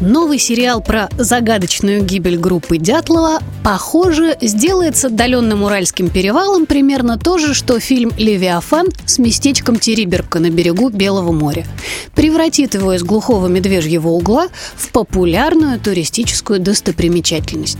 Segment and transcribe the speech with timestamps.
[0.00, 7.38] Новый сериал про загадочную гибель группы Дятлова, похоже, сделает с отдаленным Уральским перевалом примерно то
[7.38, 11.66] же, что фильм «Левиафан» с местечком Териберка на берегу Белого моря.
[12.14, 17.78] Превратит его из глухого медвежьего угла в популярную туристическую достопримечательность.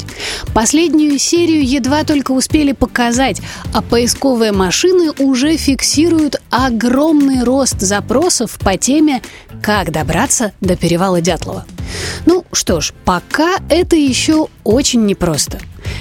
[0.54, 3.42] Последнюю серию едва только успели показать,
[3.74, 9.20] а поисковые машины уже фиксируют огромный рост запросов по теме
[9.62, 11.66] «Как добраться до перевала Дятлова».
[12.56, 15.58] Что ж, пока это еще очень непросто.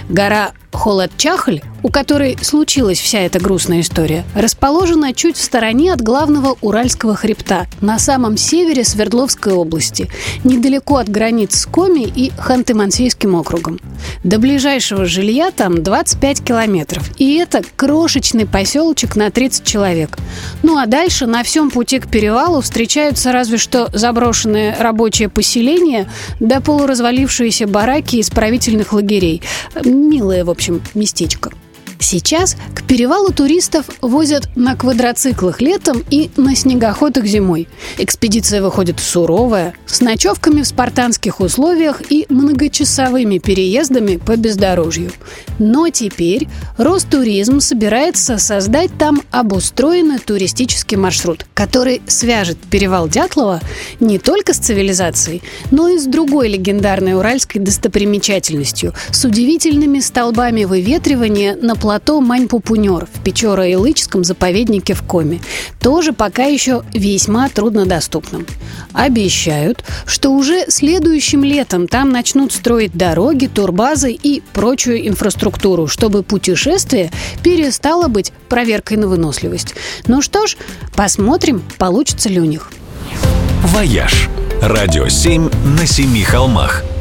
[0.07, 6.57] Гора Холод-Чахль, у которой случилась вся эта грустная история, расположена чуть в стороне от главного
[6.61, 10.09] Уральского хребта, на самом севере Свердловской области,
[10.43, 13.79] недалеко от границ с Коми и Ханты-Мансийским округом.
[14.23, 20.17] До ближайшего жилья там 25 километров, и это крошечный поселочек на 30 человек.
[20.63, 26.09] Ну а дальше на всем пути к перевалу встречаются разве что заброшенные рабочие поселения
[26.40, 29.41] да полуразвалившиеся бараки исправительных лагерей.
[29.84, 31.52] Милые, в общем, общем, местечко.
[31.99, 37.68] Сейчас к перевалу туристов возят на квадроциклах летом и на снегоходах зимой.
[37.98, 45.12] Экспедиция выходит суровая, с ночевками в спартанских условиях и многочасовыми переездами по бездорожью.
[45.57, 53.62] Но теперь Ростуризм собирается создать там обустроенный туристический маршрут, который свяжет перевал Дятлова
[53.99, 61.55] не только с цивилизацией, но и с другой легендарной уральской достопримечательностью, с удивительными столбами выветривания
[61.55, 65.39] на плато Мань-Пупунер в Печоро-Илычском заповеднике в Коме,
[65.79, 68.47] тоже пока еще весьма труднодоступным.
[68.91, 77.11] Обещают, что уже следующим летом там начнут строить дороги, турбазы и прочую инфраструктуру, чтобы путешествие
[77.44, 79.75] перестало быть проверкой на выносливость.
[80.07, 80.57] Ну что ж,
[80.95, 82.72] посмотрим, получится ли у них.
[83.61, 84.28] «Вояж»–
[84.63, 86.84] радио 7 на семи холмах–